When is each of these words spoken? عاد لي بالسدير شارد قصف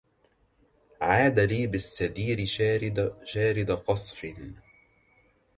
عاد 1.01 1.39
لي 1.39 1.67
بالسدير 1.67 2.45
شارد 3.25 3.69
قصف 3.87 4.25